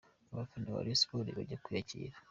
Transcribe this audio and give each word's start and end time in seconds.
Abafana 0.33 0.73
ba 0.73 0.81
Rayon 0.85 0.99
Sports 1.01 1.35
bajya 1.37 1.61
kwiyakira. 1.63 2.15